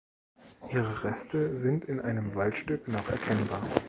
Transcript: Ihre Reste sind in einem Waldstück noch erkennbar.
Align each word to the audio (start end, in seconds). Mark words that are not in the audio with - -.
Ihre 0.71 1.03
Reste 1.03 1.55
sind 1.55 1.85
in 1.85 1.99
einem 2.01 2.33
Waldstück 2.33 2.87
noch 2.87 3.07
erkennbar. 3.07 3.61